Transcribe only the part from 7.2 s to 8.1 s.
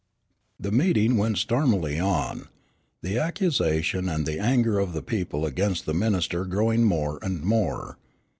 and more.